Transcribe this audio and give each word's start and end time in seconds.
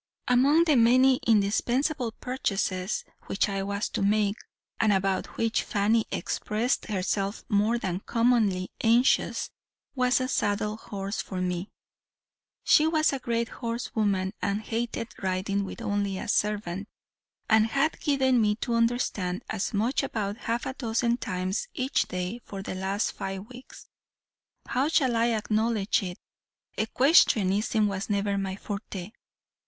"Among 0.27 0.63
the 0.63 0.75
many 0.77 1.19
indispensable 1.27 2.11
purchases 2.13 3.05
which 3.27 3.47
I 3.47 3.61
was 3.61 3.87
to 3.89 4.01
make, 4.01 4.35
and 4.79 4.91
about 4.91 5.37
which 5.37 5.61
Fanny 5.61 6.07
expressed 6.09 6.85
herself 6.87 7.43
more 7.49 7.77
than 7.77 7.99
commonly 7.99 8.71
anxious, 8.83 9.51
was 9.93 10.19
a 10.19 10.27
saddle 10.27 10.77
horse 10.77 11.21
for 11.21 11.39
me. 11.39 11.69
She 12.63 12.87
was 12.87 13.13
a 13.13 13.19
great 13.19 13.49
horse 13.49 13.93
woman, 13.93 14.33
and 14.41 14.63
hated 14.63 15.09
riding 15.21 15.63
with 15.65 15.83
only 15.83 16.17
a 16.17 16.27
servant; 16.27 16.87
and 17.47 17.67
had 17.67 17.99
given 17.99 18.41
me 18.41 18.55
to 18.55 18.73
understand 18.73 19.43
as 19.51 19.71
much 19.71 20.01
about 20.01 20.35
half 20.35 20.65
a 20.65 20.73
dozen 20.73 21.17
times 21.17 21.67
each 21.75 22.07
day 22.07 22.41
for 22.43 22.63
the 22.63 22.73
last 22.73 23.11
five 23.11 23.45
weeks. 23.49 23.87
How 24.65 24.87
shall 24.87 25.15
I 25.15 25.27
acknowledge 25.27 26.01
it 26.01 26.17
equestrianism 26.75 27.85
was 27.87 28.09
never 28.09 28.35
my 28.39 28.55
forte. 28.55 29.11